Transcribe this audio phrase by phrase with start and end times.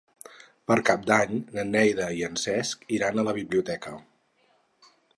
[0.71, 3.97] Per Cap d'Any na Neida i en Cesc iran a la biblioteca.